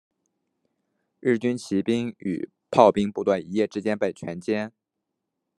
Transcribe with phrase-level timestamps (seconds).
[1.19, 4.71] 日军骑兵与炮兵部队一夜之间被全歼。